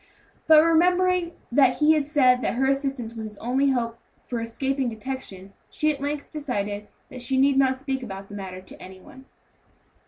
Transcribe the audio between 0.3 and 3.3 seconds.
But remembering that he had said that her assistance was